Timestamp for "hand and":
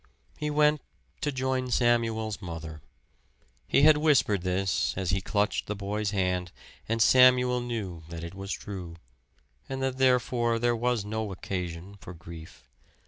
6.09-6.99